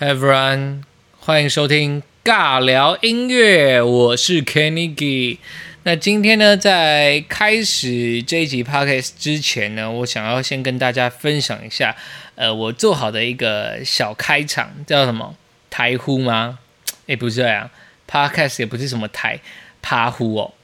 [0.00, 0.82] Hi everyone，
[1.18, 5.40] 欢迎收听尬聊音乐，我是 Kenny G。
[5.82, 11.96] 那今天呢，在开始这一集 podcast 之前呢，我想要先跟大家分享一下，
[12.36, 15.34] 呃，我做好的一个小开场，叫什么
[15.68, 16.60] 台呼吗？
[17.08, 17.68] 诶，不是这样
[18.08, 19.40] ，podcast 也不是什么台
[19.82, 20.54] 趴呼哦，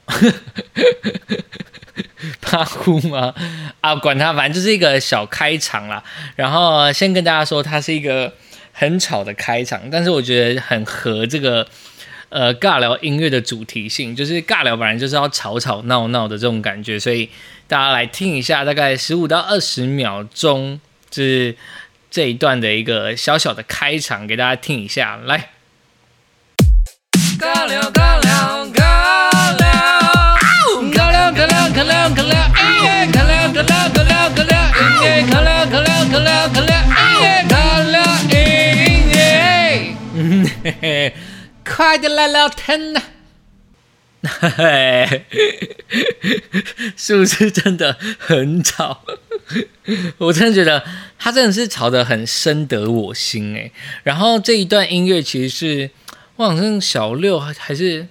[2.39, 3.35] 趴呼吗？
[3.81, 6.01] 啊，管它，反正就是一个小开场啦。
[6.37, 8.33] 然后先跟大家说，它是一个。
[8.77, 11.65] 很吵的开场，但是我觉得很合这个
[12.27, 17.29] 呃尬聊音乐的主题性，就是尬聊本来就是要吵吵闹闹的这种感觉，所以
[17.69, 21.55] 大家来听一下，大概十五到二十秒钟，就是
[22.11, 25.51] 这一段的一个小小的开场，给大家听一下，来。
[27.39, 28.65] 尬聊尬聊
[41.75, 43.01] 快点来聊天呐！
[44.23, 45.25] 嘿，
[46.95, 49.01] 是不是真的很吵？
[50.19, 50.85] 我真的觉得
[51.19, 53.69] 他真的是吵得很深得我心哎。
[54.03, 55.89] 然后这一段音乐其实是
[56.37, 58.07] 我好像小六还是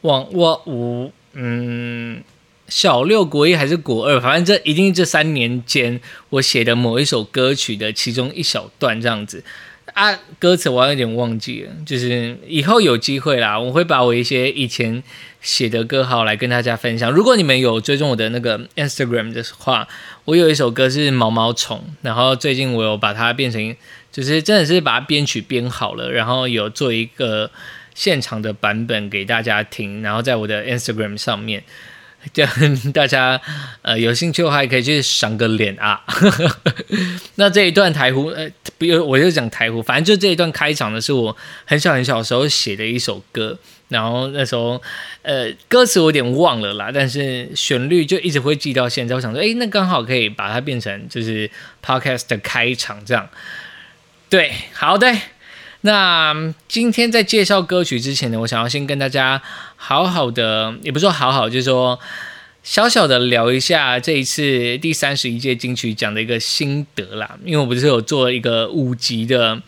[0.00, 2.24] 往我五嗯
[2.68, 9.44] 小六国一还是国二，反正这一定这三年间我写的某一首歌曲的其中一小段这样子。
[9.94, 15.00] 啊，歌词我有点忘记了，就是以后有机会啦，我会把我一些以前
[15.40, 17.12] 写的歌好来跟大家分享。
[17.12, 19.86] 如果你们有追踪我的那个 Instagram 的话，
[20.24, 23.76] 我有一首歌是毛毛虫，然后最近我有把它变成，
[24.10, 27.48] 就是真的是把它编曲编好了，然后有做一个
[27.94, 31.62] 现场的版本给大家听，然后在我的 Instagram 上面。
[32.32, 33.40] 这样大家
[33.82, 36.00] 呃有兴趣的话，可以去赏个脸啊。
[37.36, 43.58] 那这一段台湖呃，不，我就讲台湖，反正就这一段开场的是我很小很小时候写的一首歌，
[43.88, 44.80] 然后那时候
[45.22, 49.14] 呃歌词我有点忘了啦，但是旋律就一直会记到现在。
[49.14, 51.50] 我想说，哎，那刚好可以把它变成就是
[51.84, 53.28] podcast 的开场这样。
[54.30, 55.14] 对，好的。
[55.86, 56.34] 那
[56.66, 59.42] 今天在介绍歌曲之前呢，我想要先跟大家
[59.76, 62.00] 好好的，也不是说好好，就是说
[62.62, 67.36] 小小的聊一下这一次第三十一届金曲奖的一个心得啦。
[67.44, 69.60] 因为我不是有做一个五集的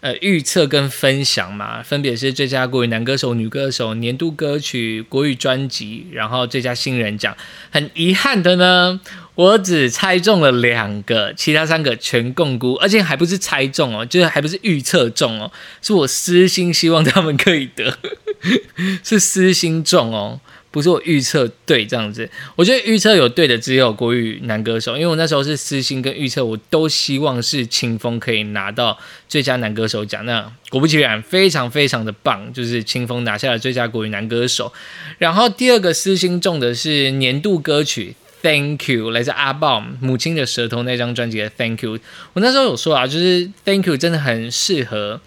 [0.00, 7.36] 呃预测跟分享嘛，分别是最佳国语男歌手、女歌手、年度歌曲、国语专辑，然后最佳新人奖。
[7.70, 9.00] 很遗憾的呢。
[9.40, 17.96] 我只猜中了两个，其他三个全共估，而且还不是猜中哦，就是还不是预测中哦，是我私心希望他们可以得，
[19.02, 20.38] 是私心中哦，
[20.70, 22.28] 不是我预测对这样子。
[22.54, 30.26] 我觉得预测有对的只有国语男歌手，因为我那时候是私心跟预测，我都希望是清风可以拿到最佳男歌手奖。
[30.26, 34.70] 那果不其然，非常非常的棒，就是清风拿下了最佳国语男歌手。
[35.16, 38.16] 然后第二个私心中的是年度歌曲。
[38.42, 41.98] Thank you，来自阿豹《母亲的舌头》那张专辑的 Thank you。
[42.32, 45.20] 我那时候有说啊，就是 Thank you 真的很适合，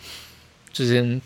[0.71, 1.21] 就是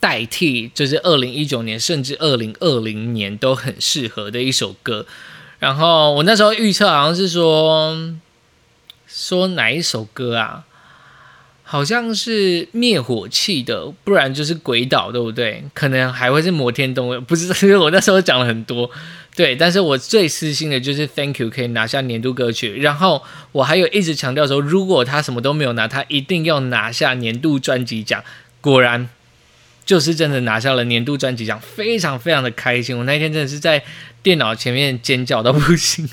[0.00, 5.06] 代替，就是二零一九年甚至二零二零年都很适合的一首歌。
[5.60, 7.96] 然后我那时候预测好像是说，
[9.06, 10.64] 说哪一首歌啊？
[11.72, 15.64] 好像是灭火器的，不然就是鬼岛，对不对？
[15.72, 17.46] 可能还会是摩天动不是？
[17.64, 18.90] 因为我那时候讲了很多，
[19.34, 19.56] 对。
[19.56, 23.22] 但是我最私心的就是 Thank you 可以拿下年度歌曲，然后
[23.52, 28.22] 我还有一直强调说，如果他什么都没有拿，他一定要拿下年度专辑奖。
[28.60, 29.08] 果然
[29.86, 32.98] 就是真的拿下了年度专辑奖，非常非常的开心。
[32.98, 33.82] 我那天真的是在
[34.22, 36.06] 电脑前面尖叫到不行。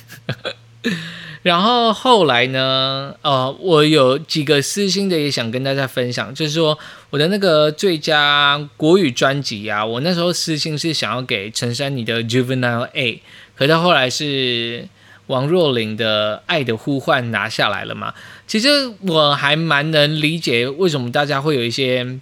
[1.50, 3.16] 然后后来呢？
[3.24, 6.78] 呃，我有几个私心的也想跟大家分享，就是说
[7.10, 13.14] 我的那个最佳国语专辑啊，我那时候私心是想要给陈珊妮的《Juvenile A》，
[13.58, 14.88] 可到后来是
[15.26, 18.14] 王若琳的《爱的呼唤》拿下来了嘛。
[18.46, 18.68] 其实
[19.08, 22.20] 我还蛮能理解为什么大家会有一些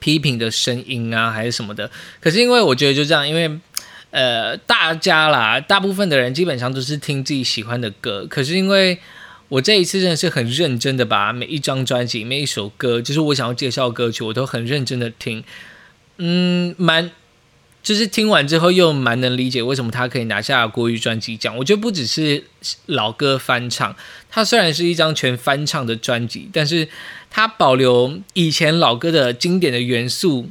[0.00, 1.90] 批评的声音啊，还是什么的。
[2.20, 3.58] 可是因为我觉得就这样，因为。
[4.10, 8.26] 呃，大家啦，大部分的人基本上都是听自己喜欢的歌。
[8.26, 8.98] 可是因为
[9.50, 15.44] 我这一次真的是很认真的把每一张专辑、每一首歌，就是我想要介绍歌曲，我都很认真的听。
[16.16, 17.10] 嗯，蛮
[17.82, 21.54] 就是听完之后又蛮能理解为什么他可以拿下国语专辑奖。
[21.58, 22.44] 我觉得不只是
[22.86, 23.94] 老歌翻唱，
[24.30, 26.88] 它虽然是一张全翻唱的专辑，但是
[27.30, 30.48] 它保留以前老歌的经典的元素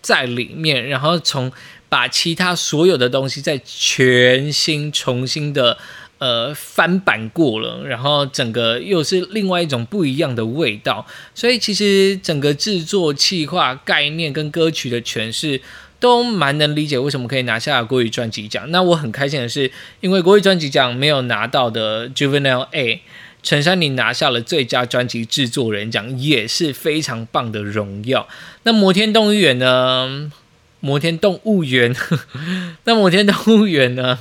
[0.00, 1.50] 在里面，然后从。
[1.90, 5.76] 把其他所有的东西再全新、重新的
[6.16, 11.04] 呃翻版过了，然后整个又是另外一种不一样的味道，
[11.34, 15.60] 所以其实整个制作、企划、概念跟歌曲的诠释
[15.98, 18.70] 都蛮能理解为什么可以拿下国语专辑奖。
[18.70, 19.70] 那我很开心的是，
[20.00, 23.02] 因为国语专辑奖没有拿到的 Juvenile A。
[23.42, 28.28] 陈珊妮拿下了最佳专辑制作人奖，也是非常棒的荣耀。
[28.64, 30.30] 那摩天动物园呢？
[30.80, 31.94] 摩天动物园，
[32.84, 34.18] 那摩天动物园呢？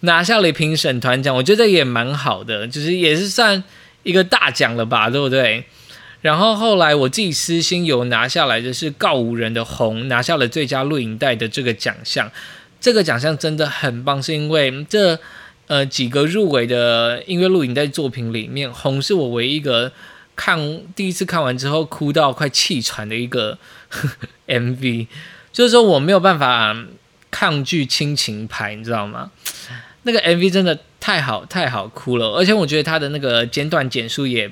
[0.00, 3.62] 拿下了评审团奖，我觉得也蛮好的，就是也是算
[4.02, 5.64] 一个大奖了吧，对不对？
[6.20, 12.30] 然后后来我自己私心有拿下来的是告五人的红，拿下了最佳录影带的这个奖项。
[12.80, 15.18] 这个奖项真的很棒，是因为这。
[15.66, 19.92] 呃，几个入围的音乐录影带作品里面，《红》是我唯一一个
[20.34, 20.58] 看
[20.96, 23.56] 第一次看完之后哭到快气喘的一个
[24.48, 25.06] MV，
[25.52, 26.76] 就是说我没有办法
[27.30, 29.30] 抗拒亲情牌，你知道吗？
[30.02, 34.50] 那个 MV 真的太好太好哭了，而且我觉得他的那个简短简述也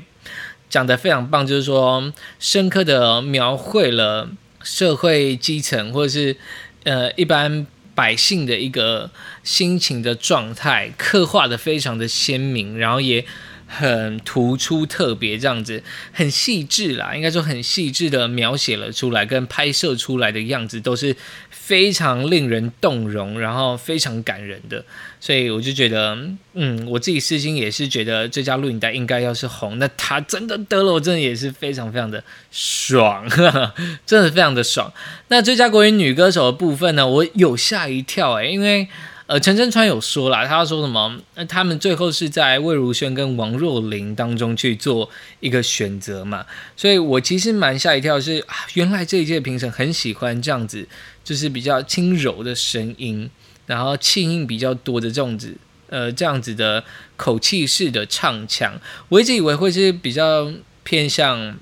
[0.69, 4.29] 讲得非常棒，就是说深刻的描绘了
[4.63, 6.37] 社会基层或者是
[6.85, 7.67] 呃一般。
[7.99, 9.11] 百姓的一个
[9.43, 13.27] 心情的状态，刻画的非常的鲜明，然后也
[13.69, 15.83] 很突出、特别，这样子
[16.13, 21.15] 很细致啦，应该说很细致的描写了出来，跟拍摄出来的样子都是。
[21.51, 24.83] 非常令人动容，然后非常感人的，
[25.21, 26.17] 所以我就觉得，
[26.55, 33.29] 嗯，我自己私心也是觉得这家录影带应该要是红，那他真的得了，我真的也是非常非常的爽，
[34.07, 34.91] 真的非常的爽。
[35.29, 38.89] 那最佳国语女歌手的部分呢，我有吓一跳诶，因为。
[39.29, 41.21] 呃，陈真川有说了，他说什么？
[41.35, 45.11] 那他们最后是在魏如萱跟王若琳当中去做
[45.41, 46.47] 一个选择嘛？
[46.75, 50.89] 所以我其实蛮吓一跳，是啊原来这一届评审很喜欢这样子，
[51.23, 53.29] 就是比较轻柔的声音，
[53.67, 55.55] 然后气音比较多的这种子，
[55.91, 56.83] 呃，这样子的
[57.19, 58.81] 口气式的唱腔。
[59.11, 60.51] 我一直以为会是比较
[60.85, 61.59] 偏向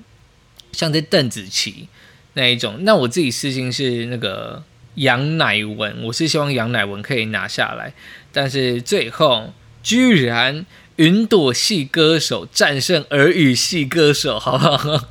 [0.71, 1.89] 像这邓紫棋
[2.35, 4.63] 那一种，那我自己私心是那个。
[4.97, 7.93] 杨乃文，我是希望杨乃文可以拿下来，
[8.31, 9.53] 但是最后
[9.83, 10.65] 居然
[10.95, 15.07] 云朵系歌手战胜耳语系歌手，好不好？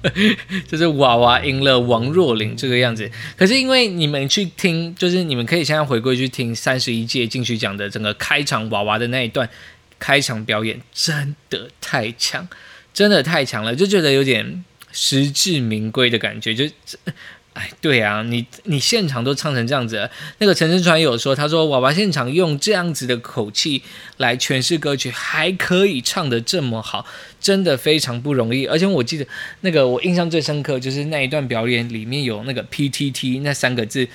[0.67, 3.09] 就是娃娃赢了王若琳这个样子。
[3.37, 9.49] 可是因为你们去听，就是你们可以现在回归去听三十一届金曲奖的整个开场娃娃的那一段
[10.01, 12.49] 开场表演，真的太强，
[12.93, 16.65] 真的太强了，就觉得有点实至名归的感觉，就。
[17.57, 23.83] 哎，对啊，你你现场都唱成这样子，那个陈思传有说，他说娃娃现场用这样子的口气
[24.19, 27.07] 来诠释歌曲，还可以唱得这么好，
[27.41, 28.67] 真的非常不容易。
[28.67, 29.27] 而且我记得
[29.63, 34.07] 那个我印象最深刻就是那一段表演里面有那个 P T T 那三个字。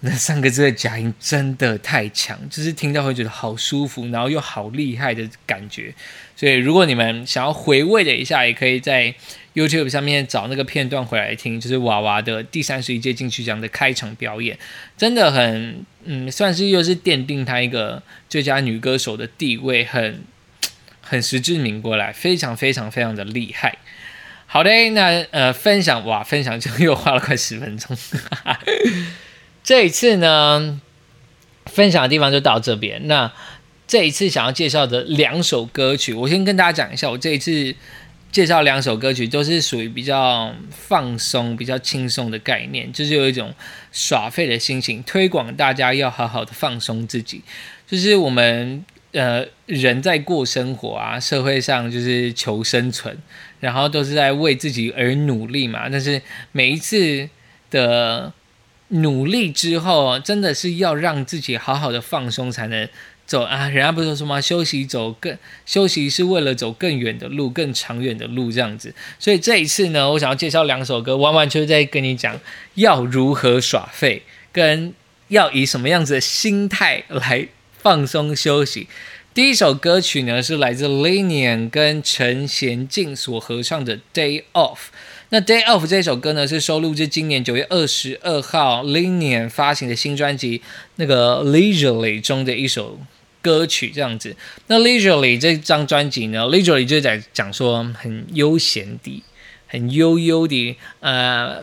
[0.00, 5.92] 那三个字的假音真的太强，就是听到会觉得好舒服，然后又好厉害的感觉。
[6.36, 9.12] 所以如果你们想要回味的一下，也可以在
[9.54, 14.56] YouTube 上面找那个片段回来听，就是娃娃的第三十一届金曲奖的开场表演，
[14.96, 20.22] 真的很，嗯，算是又是奠定她一个最佳女歌手的地位，很
[21.00, 23.78] 很实至名归来，非常非常非常的厉害。
[24.46, 27.96] 好的，那呃，分享哇，分享就 又花了快十分钟。
[29.68, 30.80] 这一次呢，
[31.66, 33.06] 分享的地方就到这边。
[33.06, 33.30] 那
[33.86, 37.10] 这一次想要介绍的两首歌曲，我先跟大家讲一下。
[37.10, 37.74] 我这一次
[38.32, 43.52] 介绍两首歌曲，都是属于比较放松、比较轻松的概念，就是有一种
[43.92, 47.42] 耍废的心情，推广大家要好好的放松自己。
[47.86, 48.82] 就是我们
[49.12, 53.18] 呃人在过生活啊，社会上就是求生存，
[53.60, 55.90] 然后都是在为自己而努力嘛。
[55.90, 56.22] 但是
[56.52, 57.28] 每一次
[57.70, 58.32] 的
[58.88, 62.88] 努力之后，真的是要让自己好好的放松，才能
[63.26, 63.68] 走啊！
[63.68, 68.94] 人家不是说什么休息走更休息是为了走更远的路、更长远的路这样子。
[69.18, 72.40] 所以这一次呢，我想要介绍两首歌，完完全全在跟你讲
[72.74, 74.94] 要如何耍废，跟
[75.28, 78.88] 要以什么样子的心态来放松休息。
[79.34, 84.76] 第一首歌曲呢，是来自 Linian 跟陈贤静所合唱的《Day Off》。
[85.30, 90.62] 那《Day Off》这首歌呢，是收录自今年九月二十二号 Linian 发行的新专辑
[90.96, 92.98] 那个 Leisurely 中的一首
[93.42, 94.34] 歌曲，这样子。
[94.68, 99.22] 那 Leisurely 这张专辑呢，Leisurely 就在讲说很悠闲的、
[99.66, 101.62] 很悠悠的，呃，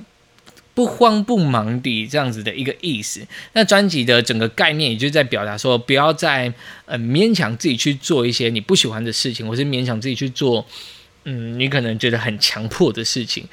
[0.76, 3.26] 不慌不忙的这样子的一个意思。
[3.54, 6.54] 那专辑的整个概念，也就在表达说，不要再
[6.86, 10.64] 呃勉强自己去做一些你不喜欢的事情，或是勉强自己去做。
[11.26, 13.48] 嗯，你可能觉得很强迫的事情，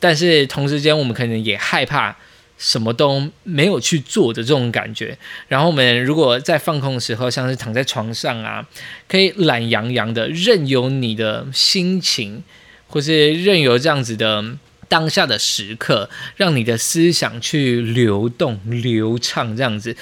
[0.00, 2.16] 但是同时间我们可能也害怕
[2.56, 5.16] 什么都没有去做的这种感觉。
[5.46, 8.66] 然后我们如果在放空的时候，像是躺在床上啊，
[9.06, 12.42] 可以懒洋洋的，任由你的心情，
[12.88, 14.44] 或是任由这样子的
[14.88, 19.94] 当下的时刻，让你的思想去流动、流畅，这样子。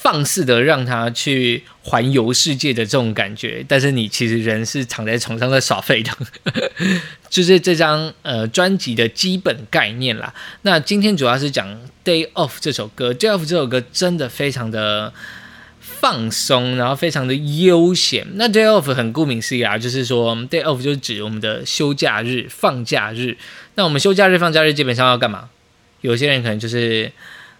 [0.00, 6.12] 放肆的让他去环游世界的这种感觉，但是你其实人是躺在床上在耍废的，
[7.28, 10.32] 就是这张呃专辑的基本概念啦。
[10.62, 11.66] 那今天主要是讲
[12.04, 15.12] 《Day Off》这首歌，《Day Off》这首歌真的非常的
[15.80, 18.24] 放松，然后非常的悠闲。
[18.34, 23.36] 那《Day Off》很顾名思义啊，就是说《Day Off》就是指我们的休假日、放假日。
[23.74, 25.50] 那我们休假日、放假日基本上要干嘛？
[26.02, 27.10] 有些人可能就是。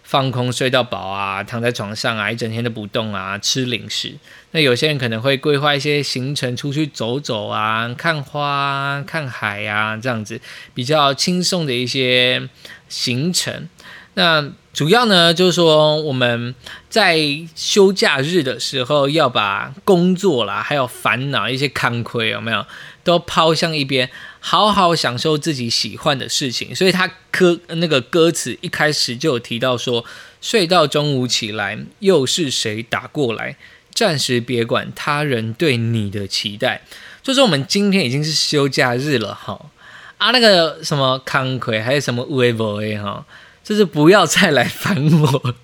[0.09, 4.15] 放空睡到饱啊，躺在床上啊，一整天都不动啊，吃零食。
[4.53, 10.41] 那有些人可能会规划一些行程，出去走走啊，看花、看海啊，这样子
[10.73, 12.49] 比较轻松的一些
[12.89, 13.69] 行程。
[14.15, 16.55] 那主要呢，就是说我们
[16.89, 17.19] 在
[17.55, 22.65] 休假日的时候，要把工作啦，还有烦恼一些看亏有没有，
[23.05, 24.09] 都抛向一边。
[24.41, 30.05] 好好享受自己喜欢的事情，所以他歌那个歌词一开始就有提到说，
[30.41, 33.57] 睡到中午起来，又是谁打过来？
[33.93, 36.83] 暂时别管他人对你的期待，
[37.23, 39.71] 就是我们今天已经是休假日了哈
[40.19, 43.25] 啊，那个什么康奎还有什么微博哎哈。
[43.69, 45.55] 就是不要再来烦我，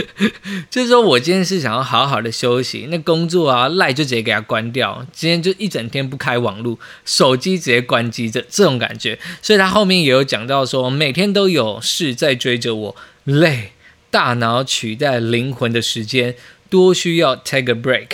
[0.68, 9.18] 就是说我今天是想要好好的休息，那工作啊赖就直接给他关掉，今天就一整天不开网络，手机直接关机，这这种感觉。
[9.40, 13.72] 所以他后面也有讲到说，每天都有事在追着我，累，
[14.10, 16.34] 大脑取代灵魂的时间
[16.68, 18.08] 多需要 take a break。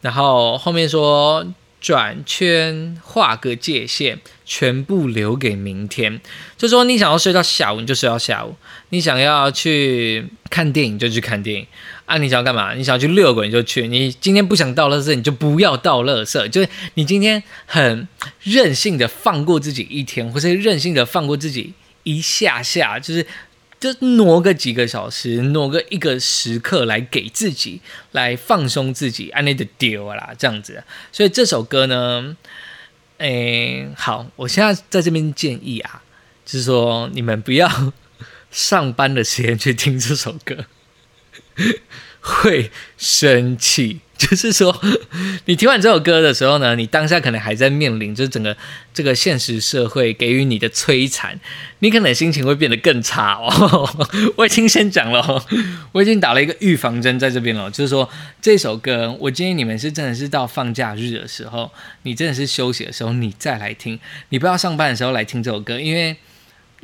[0.00, 1.46] 然后后面说。
[1.84, 6.18] 转圈画个界限，全部留给明天。
[6.56, 8.54] 就说你想要睡到下午，你就睡到下午；
[8.88, 11.66] 你想要去看电影，就去看电影。
[12.06, 12.72] 啊，你想要干嘛？
[12.72, 13.86] 你想要去遛狗，你就去。
[13.86, 16.48] 你今天不想倒垃圾，你就不要倒垃圾。
[16.48, 18.08] 就是你今天很
[18.42, 21.74] 任性的放过自己一天，或是任性的放过自己
[22.04, 23.26] 一下下，就是。
[23.84, 30.82] 就挪个几个小时，挪个一个时刻来给自己，来放松自己，i need to do 啦，这样子。
[31.12, 32.34] 所以这首歌呢，
[33.18, 36.02] 诶，好，我现在在这边建议啊，
[36.46, 37.92] 就是说你们不要
[38.50, 40.64] 上班的时间去听这首歌，
[42.22, 44.00] 会生气。
[44.18, 44.74] 就是说，
[45.46, 48.56] 你听完这首歌的时候呢，你当下可能还在面临，就是整个
[48.92, 51.38] 这个现实社会给予你的摧残，
[51.80, 53.88] 你可能心情会变得更差哦。
[54.36, 55.44] 我已经先讲了，
[55.92, 58.08] 我已经打了一个预防针在这边了，就是说
[58.40, 61.70] 这首歌，我建议你们是真的是到放假日的时候，
[62.04, 66.16] 你真的是休息的时候，你再来听，你不要上班的时候来听这首歌，因为。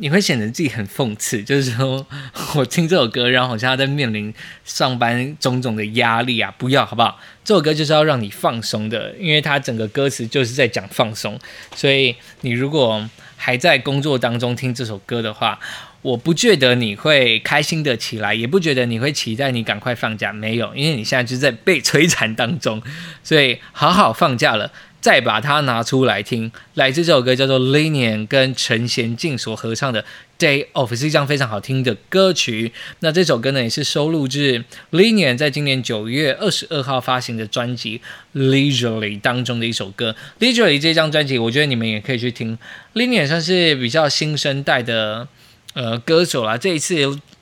[0.01, 2.05] 你会显得自己很讽刺，就是说
[2.57, 4.33] 我听这首歌，然后好像在面临
[4.65, 6.53] 上班种种的压力啊！
[6.57, 7.21] 不要，好不好？
[7.45, 11.39] 这首歌就是要让你放松的，因为它整个歌词就是在讲放松。
[11.75, 15.61] 所以你如果还在工作当中听这首歌的话，
[16.01, 20.33] 我不觉得你会开心的起来，也不觉得你会期待你赶快放假。
[20.33, 22.83] 没有，因为你现在就在被摧残当中，
[23.23, 24.73] 所以好好放假了。
[25.01, 30.05] 再把它拿出来听，来自这首歌叫做 Linian 跟陈贤静所合唱的
[30.39, 32.73] Day Off，是一张非常好听的歌曲。
[32.99, 38.03] 那这首歌呢，也是收录至 Linian 在今年九月二十二号发行的专辑
[38.35, 40.15] Leisurely 当中的一首歌。
[40.39, 42.59] Leisurely 这张专辑，我觉得你们也可以去听。
[42.95, 45.27] Linian 算是比较新生代的
[45.73, 46.95] 呃歌手啦，这一次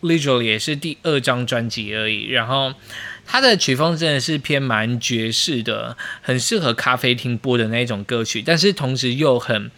[0.02, 2.72] Leisurely 也是第二张专辑而已，然后。
[3.30, 9.70] 它的曲风真的是偏蛮爵士的，很适合咖啡厅播的那种歌曲，但是同时又很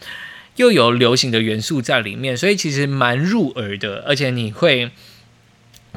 [0.55, 4.89] 又有流行的元素在里面，所以其实蛮入耳的，而且你会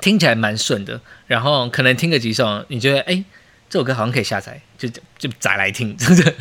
[0.01, 1.01] 听起来蛮顺的。
[1.29, 3.23] 然后可能听个几首，你觉得哎，
[3.71, 6.33] 这首歌好像可以下载，就就载来听，就就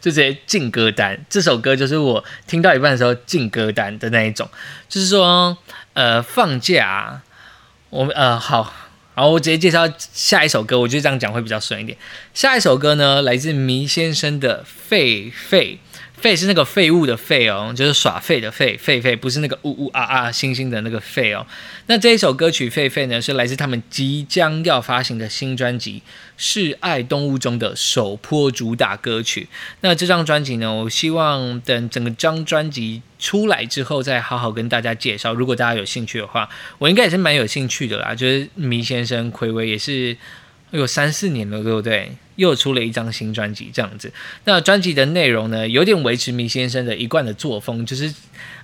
[0.00, 1.26] 直接进歌单。
[1.28, 4.48] 这首歌就是我听到一半的时候进歌单的那一种，
[4.88, 5.58] 就是说
[5.94, 7.22] 呃放假，
[7.90, 8.72] 我们呃好。
[9.14, 11.96] 好，我直接介绍下一首歌，我觉得这样讲会比较顺一点。
[12.34, 15.58] 下一首歌呢，来自迷先生的《狒狒》。
[16.24, 21.46] 废是那个废物的废哦，就是耍废的废，废废不是那个呜呜啊啊星星的那个废哦。
[21.84, 26.00] 那这一首歌曲《废废》呢，是来自他们即将要发行的新专辑
[26.38, 29.48] 《是爱动物》中的首播主打歌曲。
[29.82, 35.34] 那这张专辑呢，我希望等整个张专辑出来之后，再好好跟大家介绍。
[35.34, 38.14] 如果大家有兴趣的话，我应该也是蛮有兴趣的啦。
[38.14, 40.16] 就是迷先生、葵威也是。
[40.78, 42.12] 有三四年了，对不对？
[42.36, 44.12] 又出了一张新专辑，这样子。
[44.44, 48.12] 那专辑的内容呢，有点维持迷先生的一贯的作风，就是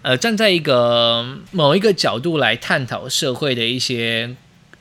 [0.02, 4.34] 呃，站在一个某一个角度来探讨社会的一些。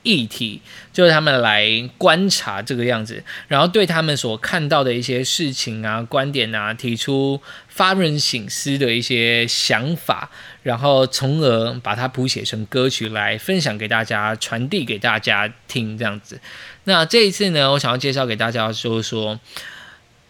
[0.03, 0.62] 议题
[0.94, 10.29] 就是他们来观察这个样子，然后对他们所看到的一些事情啊、观点啊，提出发人省思的一些想法，
[10.63, 16.39] 然后从而把它谱写成歌曲来分享给大家、传递给大家听这样子。
[16.86, 19.39] 那这一次呢，我想要介绍给大家，就是说，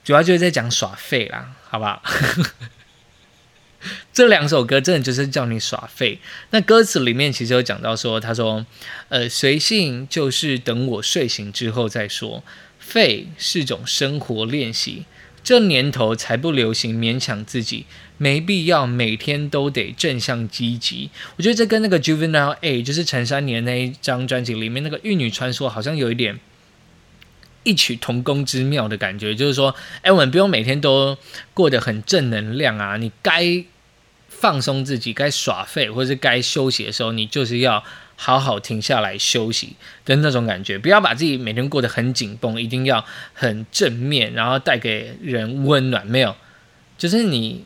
[0.04, 2.02] 主要就是在讲耍废啦，好不好？
[4.12, 6.20] 这两首歌真的就是叫你耍废。
[6.52, 8.66] 那歌词里面其实有讲到说，他说
[9.10, 12.44] ：“呃，随性就是等我睡醒之后再说。
[12.78, 15.06] 废是种生活练习，
[15.44, 17.86] 这年头才不流行勉强自己，
[18.18, 26.40] 没必要每天都得正向积极。”我觉得这跟那个 Juvenile A，就是陈珊妮的那一张专辑里面那个《玉女传说》好像有一点
[27.64, 29.36] 异曲同工之妙的感觉。
[29.36, 31.18] 就是说，哎，我们不用每天都
[31.54, 33.64] 过得很正能量啊，你该。
[34.32, 37.84] 放松自己，该耍废或是该休息的时候，你就是要
[38.16, 39.74] 好好停下来休息
[40.06, 40.78] 的那种感觉。
[40.78, 46.08] 不要把自己每天过得很紧绷，一定要很正面，然后带给人温暖。
[46.08, 46.38] 没有，
[46.98, 47.66] 就是你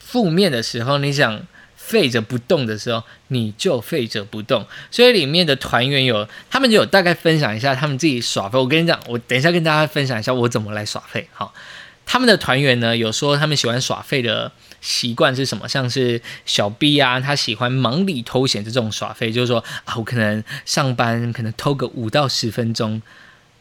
[0.00, 1.46] 负面的时候，你想
[1.86, 4.66] 废着不动的时候，你就废着不动。
[4.90, 8.58] 所以里面的团员有，他们就有大概分享一下他们自己耍废。
[8.58, 11.28] 我跟你讲，我等一下跟大家分享一下我怎么来耍废。
[11.32, 11.52] 好，
[12.06, 14.50] 他们的团员呢有说他们喜欢耍废的。
[14.80, 15.66] 习惯是什么？
[15.66, 23.00] 像是小 B 啊，他喜欢忙里偷闲的这种耍废，就是说啊，我可能上班可能偷个五到十分钟，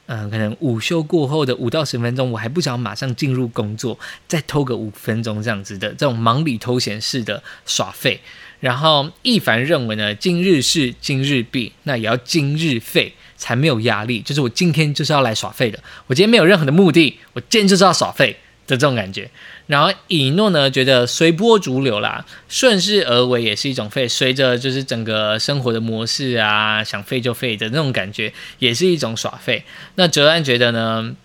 [0.06, 8.20] 嗯，可能午休过后的五到十分钟，我还不想马上进入工作，再偷个五分钟这样子的这种忙里偷闲式的耍废。
[8.60, 19.30] 然后一凡认为呢，今日事今日毕，那也要今日废才没有压力，就是我今天就是要来耍废的，我今天没有任何的目的，我今天就是要耍废的这种感觉。
[19.68, 29.64] 然后以诺呢，觉得随波逐流啦，顺势而为也是一种废，随着就是整个生活的模式啊，想废就废的那种感觉，也是一种耍废。
[29.96, 31.16] 那哲安觉得呢，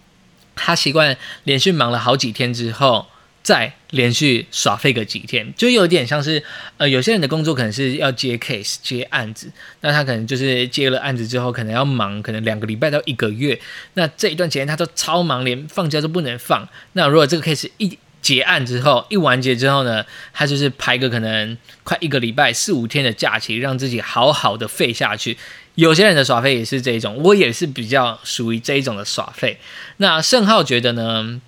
[0.54, 3.06] 他习惯连续忙了好几天之后，
[3.42, 6.42] 再连续耍废个几天，就有点像是
[6.76, 13.58] 呃，有些人的工作可能是要接 case 接案子，那他可能就是接了案子之后，可能要忙，可能两个礼拜到一个月，
[13.94, 16.68] 那这一段时间他都超忙，连放假都不能放。
[16.92, 25.38] 那如果这个 case 一结案之后，一完结之后呢，他就是排个可能快一个礼拜四五天的假期，让自己好好的废下去。
[25.76, 29.58] 有些人的耍废也是这一种，我也是比较属于这一种的耍废。
[29.98, 31.40] 那盛浩觉得呢？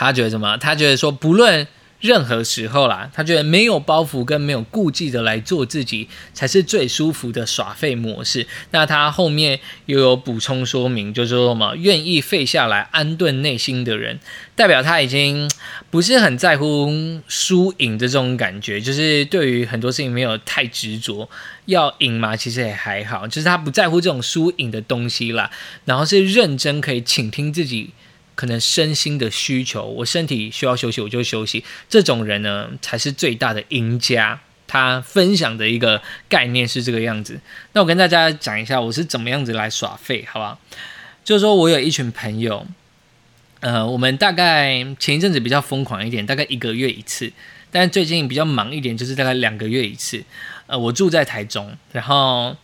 [0.00, 0.56] 他觉得什么？
[0.56, 1.66] 他觉得说，不论。
[2.00, 8.46] 任何时候啦，他觉得没有包袱跟没有顾忌的来做自己，才是最舒服的耍废模式。
[8.70, 14.18] 那他后面又有补充说明，就是说什么愿意废下来安顿内心的人，
[14.56, 15.46] 代表他已经
[15.90, 16.88] 不是很在乎
[17.28, 21.28] 输赢的这种感觉，就是对于很多事情没有太执着。
[21.66, 25.50] 要赢嘛，其实也还好，就是他不在乎这种输赢的东西啦，
[25.84, 27.90] 然后是认真可以倾听自己。
[28.40, 31.62] 可能身心的需求，我身体需要休息，我就休息。
[31.90, 34.40] 这种人呢，才是最大的赢家。
[34.66, 37.38] 他分享的一个概念是这个样子。
[37.74, 40.58] 那我跟大家讲一下，我是怎么样子来耍废，好不好？
[41.22, 42.66] 就是说我有一群朋友，
[43.60, 47.30] 呃，我们大概前一阵子比较疯狂一点，大概一个月一次。
[47.70, 50.24] 但最近比较忙一点，就是大概两个月一次。
[50.66, 52.56] 呃，我住在台中，然后。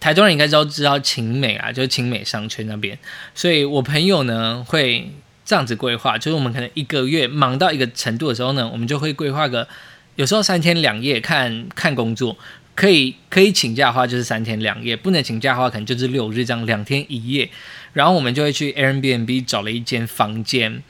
[0.00, 2.98] 台中人应该都知道晴美啊，就是晴美商圈那边，
[3.34, 5.10] 所以我朋友呢会
[5.44, 9.68] 这样子规划，就是我们可能一个月忙到一个程度的时候呢，我们就会规划个
[10.16, 12.36] 有时候三天两夜看看工作，
[12.74, 17.50] 可以可以请假的话就是三天两夜，不能请假的话可能就是六日这样两天一夜。
[17.92, 20.80] 然后我们就会去 Airbnb 找了一间房间，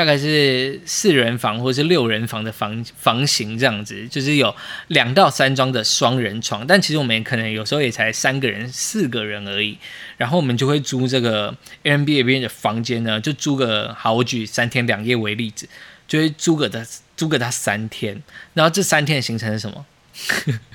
[0.00, 6.66] 大概是四人房或者是六人房的房房型这样子，就是有两到三张的双人床。
[6.66, 9.76] 但其实我们可能有时候也才三个人、四个人而已。
[10.16, 15.68] 然后我们就会租这个 Airbnb 的房间呢，就租个好，我举三天两夜为例子，
[16.08, 16.82] 就会租个他
[17.14, 18.22] 租个他三天。
[18.54, 19.84] 然后这三天的行程是什么？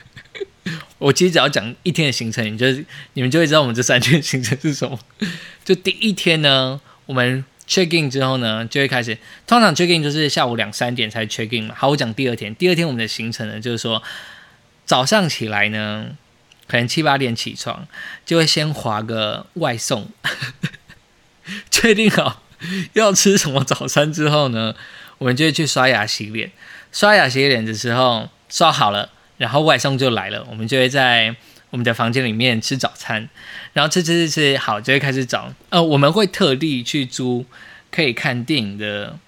[0.99, 2.67] 我其实只要讲一天的行程，你就
[3.13, 4.99] 你们就会知道我们这三天的行程是什么。
[5.63, 9.17] 就第一天呢，我们 check in 之后呢，就会开始。
[9.47, 11.75] 通常 check in 就是下午两三点才 check in 嘛。
[11.77, 12.53] 好，我讲第二天。
[12.55, 14.01] 第二天我们的行程呢，就是说
[14.85, 16.07] 早上起来呢，
[16.67, 17.87] 可能七八点起床，
[18.25, 20.09] 就会先划个外送，
[21.71, 22.43] 确定好
[22.93, 24.75] 要吃什么早餐之后呢，
[25.17, 26.51] 我们就会去刷牙洗脸。
[26.91, 29.09] 刷牙洗脸的时候刷好了。
[29.37, 31.35] 然后外送就来了，我们就会在
[31.75, 33.27] 我们的房间里面吃早餐，
[33.73, 37.45] 然后吃吃吃吃，好就会开始找，呃，我们会特地去租
[37.91, 39.19] 可以看电影的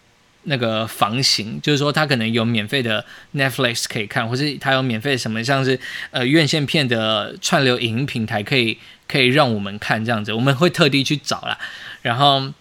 [0.44, 3.04] 那个房型，就是说它可能有免费的
[3.36, 5.78] Netflix 可以看，或是它有免费什么像是
[6.12, 8.78] 呃院线片的串流影音平台可以
[9.10, 11.58] 可以让我们看这样子，我们会特地去找啦。
[12.02, 12.54] 然后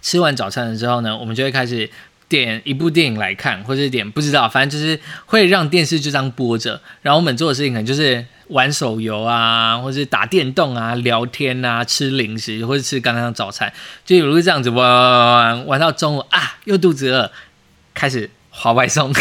[0.00, 1.88] 吃完早餐的时候呢，我们就会开始。
[2.40, 6.80] 点一部电影来看，或者点不知道，反正就是会让电视就这样播着。
[7.02, 13.70] 然后我们做的事情可能就是玩手游啊，或者打电动啊、聊天啊、吃零食，或者吃刚刚早餐，
[14.06, 17.30] 就比如这样子玩玩到中午啊，又肚子饿，
[17.92, 19.12] 开始划外送，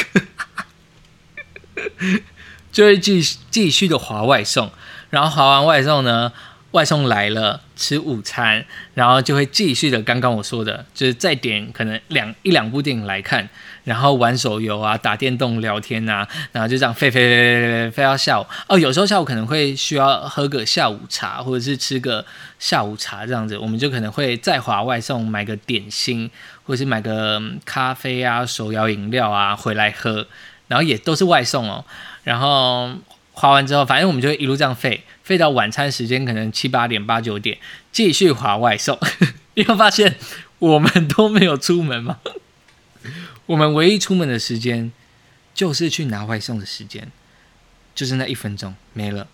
[2.72, 4.72] 就会继继续的划外送。
[5.10, 6.32] 然后划完外送呢？
[6.72, 10.02] 外送来了，吃午餐，然后就会继续的。
[10.02, 13.50] 刚刚我说的，就是再点可能两一两部电影来看，
[13.84, 18.46] 然后玩手游啊，打电动、聊天啊，然后就这样飞飞飞飞飞飞到下午。
[18.68, 22.26] 哦，有时候下午可能会需要喝个下午茶，或者是吃个
[22.58, 26.32] 下午茶这样子，我们就可能会再划外送，买个点心，
[26.64, 30.26] 或是买个咖啡啊、手摇饮料啊回来喝，
[30.70, 31.84] 然后也都是外送哦。
[32.24, 32.92] 然后
[33.34, 35.04] 划完之后，反正我们就一路这样飞。
[35.32, 37.58] 飞到晚餐时间，可能七八点、八九点，
[37.94, 39.00] 继续划外送。
[39.56, 40.18] 你会发现，
[40.60, 42.20] 我们都没有出门吗？
[43.48, 44.92] 我们唯一出门的时间，
[45.54, 47.08] 就是去拿外送的时间，
[47.96, 49.26] 就是那一分钟没了。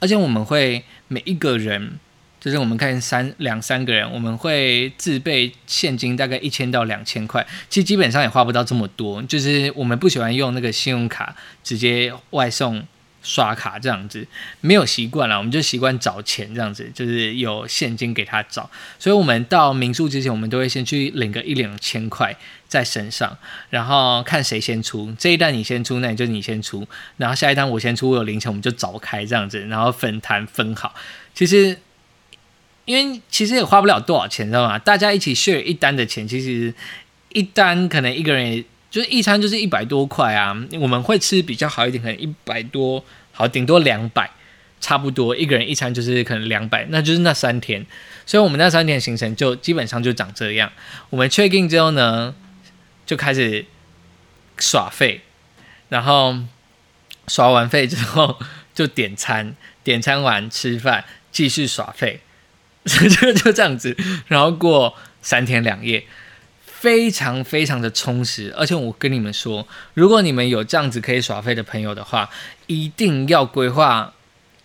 [0.00, 1.98] 而且我们会每一个人，
[2.40, 7.46] 就是我们看三两三个人，我们会自备现金大概一千到两千块。
[7.68, 12.82] 其实基本上也花不到这么多，就是我们不喜欢用那个信用卡直接外送。
[13.22, 14.26] 刷卡这样子
[14.60, 18.68] 没有习惯了，我们就习惯找钱这样子，就是有现金给他找。
[18.98, 23.38] 所以，我们到民宿之前，我们都会先去领个一两千块在身上，
[23.70, 25.14] 然后看谁先出。
[25.18, 26.86] 这一单你先出，那你就你先出。
[27.16, 30.94] 然后下一单我先出，我有零钱，我们就找开这样子，然后分摊分好。
[31.34, 31.78] 其实，
[32.84, 34.78] 因为其实也花不了多少钱，知道吗？
[34.78, 36.74] 大家一起 share 一单的钱，其实
[37.28, 38.64] 一单可能一个人。
[38.92, 43.02] 就是一餐就是一百多块啊，我们会吃比较好一点，可能一百多，
[43.32, 44.30] 好顶多两百，
[44.82, 47.86] 差不多一个人一餐就是可能两百，那就是那三天，
[48.26, 50.70] 所以我们那三天行程就基本上就长这样。
[51.08, 52.34] 我们确定之后呢，
[53.06, 53.64] 就开始
[54.58, 55.22] 耍费，
[55.88, 56.36] 然后
[57.28, 58.38] 耍完费之后
[58.74, 62.20] 就点餐，点餐完吃饭，继续耍费，
[62.84, 66.04] 就就这样子，然后过三天两夜。
[66.82, 69.64] 非常非常的充实，而且我跟你们说，
[69.94, 72.28] 如果你们有这样子可以耍废的朋友的话，
[72.66, 74.12] 一定要规划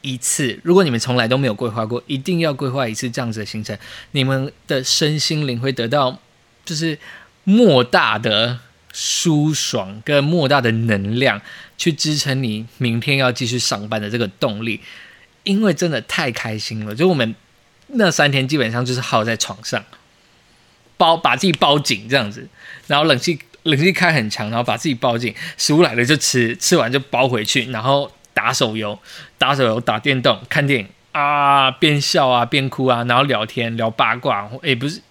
[0.02, 0.60] 一次。
[0.64, 3.78] 如果你们从来都没有规划过，一定要规划一次这样子的行程，
[4.14, 6.20] 你们的身心灵会得到
[6.66, 6.98] 就是
[7.44, 8.58] 莫大的
[8.92, 11.40] 舒爽跟莫大的能量，
[11.78, 14.82] 去支撑你明天要继续上班的这个动力。
[15.44, 17.36] 因为真的太开心了，就我们
[17.90, 19.86] 那三天基本上就是耗在床上。
[20.98, 22.48] 包把自己包紧这样子，
[22.88, 28.98] 然后冷气冷气开很强，然后把自己包紧，食物来了就吃，吃完就包回去，然后打手游，
[29.38, 30.88] 打手游打电动，看电影。
[31.12, 35.02] 啊，边笑啊边哭啊，然后聊天聊八卦，也不是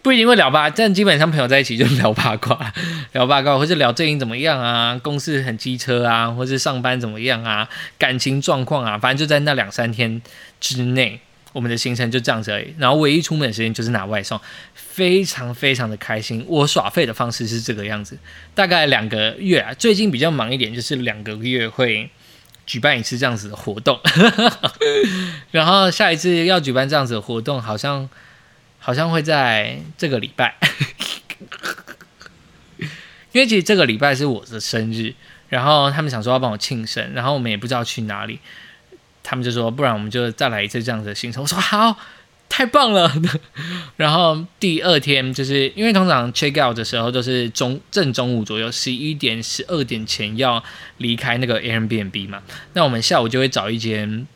[0.00, 2.72] 不一定会聊八，但基本上朋友在一起就聊八卦，
[3.12, 10.22] 聊八卦或者聊最近怎么样啊，公司很机车啊，或是上班怎么样啊，感情状况啊，反正就在那两三天
[10.58, 11.20] 之内。
[11.52, 14.40] 我们的行程就这样子而已，然后唯一出门的时间就是拿外送，
[14.92, 16.44] 非常非常的开心。
[16.48, 18.18] 我耍废的方式是这个样子，
[18.54, 22.10] 大概两个月啊，最近比较忙一点，就是两个月会
[22.66, 23.98] 举办一次这样子的活动，
[25.52, 28.10] 然后下一次要举办这样子的活动，好像
[28.78, 30.56] 好像会在这个礼拜，
[33.32, 35.14] 因为其实这个礼拜是我的生日，
[35.48, 38.40] 然后他们想说要帮我庆生，然后我们也不知道去哪里。
[39.22, 41.42] 他们就说，不然我们就再来一次这样子的行程。
[41.42, 41.96] 我说好，
[42.50, 43.10] 太棒了。
[43.96, 50.62] 然后第二天，就是因为通常 check out 的时候都是中正中午左右，十一点、十二点前要
[50.98, 52.42] 离开那个 Airbnb 嘛。
[52.74, 54.26] 那我们下午就会找一间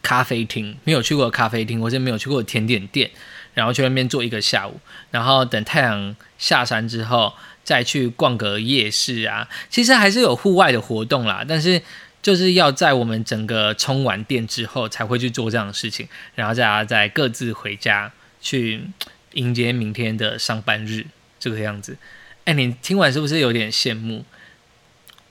[0.00, 3.10] 咖啡厅，没有去过咖啡厅，或者没有去过甜点店，
[3.52, 9.48] 然后去那边坐一个下午，然后等太阳下山之后，再去逛个夜市啊。
[9.68, 11.82] 其实还是有户外的活动啦，但是。
[12.22, 18.84] 就是要在我们整个充完电之后才会去做这样的事情，然后大家再各自回家去
[19.32, 21.04] 迎接明天的上班日，
[21.40, 21.98] 这个样子。
[22.44, 24.24] 哎，你听完是不是有点羡慕？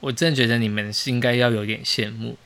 [0.01, 2.37] 我真的觉得你们是应该要有点羡慕，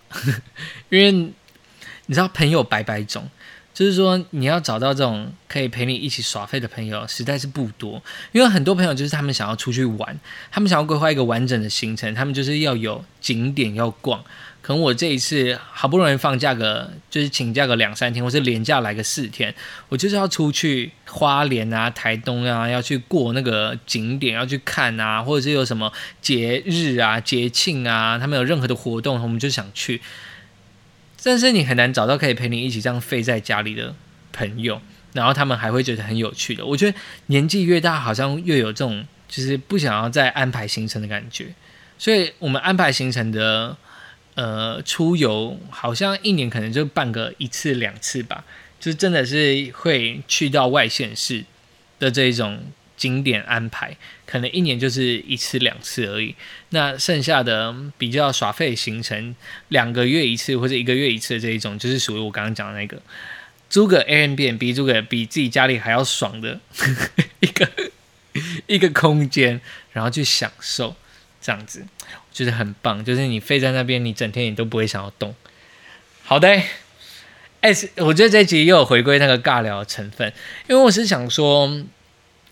[0.89, 3.29] 因为你知道朋友百百种。
[3.75, 8.01] 就是说，你要找到这种可以陪你一起耍废的朋友，实在是不多。
[8.31, 10.17] 因为很多朋友就是他们想要出去玩，
[10.49, 14.23] 他们想要规划一个完整的行程，他们就是要有景点要逛，
[14.61, 19.53] 可能我这一次好不容易放假个，就是请假个两三天，或是连假来个四天，
[19.89, 30.01] 我就是要出去花莲啊、台东啊，要去过那个景点，要去看啊，或者是有什么节日啊、节庆啊，他们有任何的活动，我们就想去。
[31.25, 33.95] 但是你很难找到可以陪你一起这样废在家里的
[34.31, 34.79] 朋友，
[35.13, 36.63] 然后他们还会觉得很有趣的。
[36.63, 41.47] 我觉得年纪越大，好像越有这种就是不想要再安排行程的感觉。
[41.97, 43.75] 所以我们安排行程的
[44.35, 48.43] 呃出游，好像一年可能就办个一次两次吧，
[48.79, 51.43] 就真的是会去到外县市
[51.97, 52.59] 的这一种。
[52.97, 56.33] 景点安排可能一年就是一次两次而已，
[56.69, 59.35] 那剩下的比较耍废行程，
[59.67, 63.01] 两个月一次或者一个月一次的这一种，就是属于我刚刚讲的那个
[63.69, 66.59] 租个 Airbnb，租个比自己家里还要爽的
[67.41, 67.69] 一个
[68.67, 69.59] 一个空间，
[69.91, 70.95] 然后去享受
[71.41, 73.03] 这样子，我觉得很棒。
[73.03, 75.35] 就是你飞在那边，你整天你都不会想要动。
[76.23, 76.47] 好的，
[77.59, 80.31] 哎，我觉得这集又有回归那个尬聊成分，
[80.69, 81.83] 因为我是想说。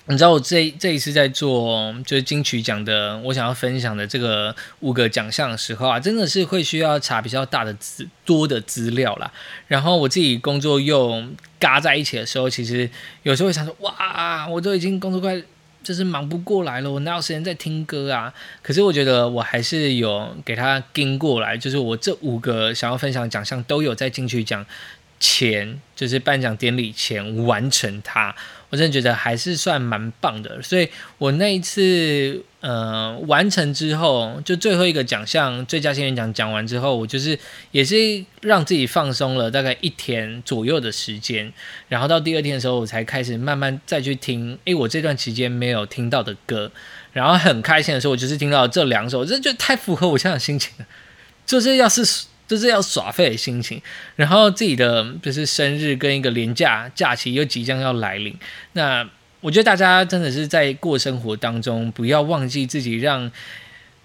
[0.08, 9.32] 你知道我这这一次在做就是金曲奖的，我想要分享的这个五个奖项的时候啊，真的是会需要查比较大的资多的资料啦。
[9.68, 11.24] 然后我自己工作又
[11.58, 12.90] 嘎在一起的时候，其实
[13.24, 15.42] 有时候会想说，哇，我都已经工作快
[15.82, 18.34] 就是忙不过来了，我哪有时间在听歌啊？
[18.62, 24.66] 可是我觉得我还是有给他跟过来，就是我这五个想要分享奖项都有在金曲奖
[25.18, 28.36] 前，就是颁奖典礼前完成它。
[28.74, 37.38] 我真的觉得还是算蛮棒的，所以我那一次呃完成之后，就最后一个奖项最佳新人奖讲完之后，我就是
[37.70, 37.96] 也是
[38.42, 41.54] 让自己放松了大概一天左右的时间，
[41.88, 46.72] 然后到第二天的时候，我才开始慢慢再去听，诶，我这段期间没有听到的歌，
[47.12, 50.86] 然后很开心的时候，我就是听到这两首，这就太符合我现在的心情了，
[51.46, 52.26] 就是要是。
[52.54, 53.82] 就是要耍废的心情，
[54.16, 58.38] 然后自己的就是生日跟一个年假假期又即将要来临，
[58.74, 59.04] 那
[59.42, 63.32] 我觉得大家真的是在过生活当中，不要忘记自己让，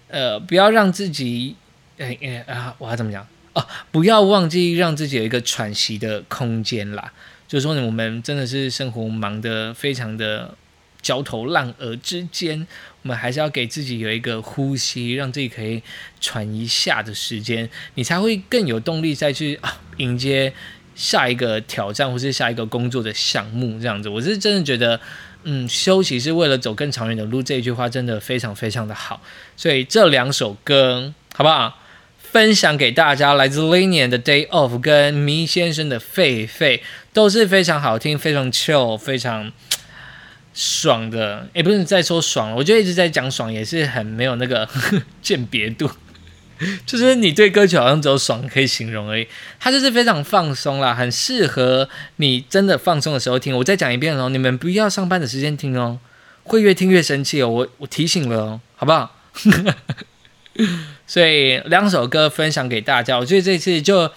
[0.07, 1.55] 呃，不要让自己，
[1.99, 3.63] 哎哎啊，我要怎么讲哦？
[3.91, 7.13] 不要忘记让自己有一个喘息的空间啦。
[7.47, 10.55] 就是说，我们真的是生活忙得非常的。
[11.01, 12.67] 焦头烂额之间，
[13.01, 15.81] 我们还是要给自己有一个呼吸，让自己可以
[16.19, 20.53] 喘一下的时间，你才会更有动力再去啊迎接
[20.95, 23.79] 下一个挑战或是下一个工作的项目。
[23.79, 24.99] 这样子，我是真的觉得，
[25.43, 27.41] 嗯，休息是为了走更长远的路。
[27.41, 29.21] 这句话真的非常非常的好。
[29.55, 31.79] 所以这两首歌好不好？
[32.19, 36.79] 分享给大家，来自 Linian 的 Day Off 跟迷先生的狒狒
[37.11, 39.51] 都是非常好听，非常 chill，非常。
[40.61, 44.67] 爽的，也不是在说爽，我觉得一直在讲爽，也是很没有那个
[45.23, 45.89] 鉴别度。
[46.85, 49.25] 就是你对歌曲好像只有爽可以形容而已，
[49.57, 53.55] 它就是非常放松啦，很适合你真的放松的时候听。
[53.55, 55.97] 我再讲一遍哦，你们不要上班的时间听哦，
[56.43, 57.47] 会越听越生气哦。
[57.47, 59.15] 我我提醒了哦，好不好？
[61.07, 64.11] 所以两首歌分享给大家，我觉得这次就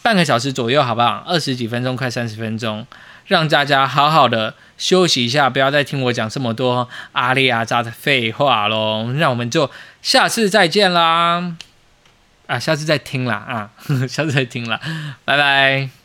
[0.00, 1.24] 半个小时左右，好不好？
[1.26, 2.86] 二十几分钟，快三十分钟。
[3.28, 9.12] 让大家好好的休息一下，不要再听我讲这么多阿里阿扎的废话喽。
[9.12, 9.70] 那我们就
[10.02, 11.54] 下次再见啦！
[12.46, 13.70] 啊，下次再听啦啊，
[14.08, 14.80] 下次再听啦，
[15.24, 15.97] 拜拜。